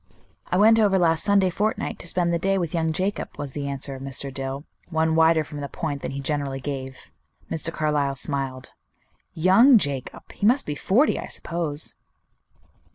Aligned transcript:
"I 0.47 0.57
went 0.57 0.79
over 0.79 0.97
last 0.97 1.23
Sunday 1.23 1.51
fortnight 1.51 1.99
to 1.99 2.07
spend 2.07 2.33
the 2.33 2.39
day 2.39 2.57
with 2.57 2.73
young 2.73 2.91
Jacob," 2.91 3.37
was 3.37 3.51
the 3.51 3.67
answer 3.67 3.93
of 3.93 4.01
Mr. 4.01 4.33
Dill, 4.33 4.63
one 4.89 5.13
wider 5.13 5.43
from 5.43 5.61
the 5.61 5.69
point 5.69 6.01
than 6.01 6.09
he 6.09 6.19
generally 6.19 6.59
gave. 6.59 7.11
Mr. 7.51 7.71
Carlyle 7.71 8.15
smiled. 8.15 8.71
"Young 9.35 9.77
Jacob! 9.77 10.31
He 10.31 10.47
must 10.47 10.65
be 10.65 10.73
forty, 10.73 11.19
I 11.19 11.27
suppose." 11.27 11.93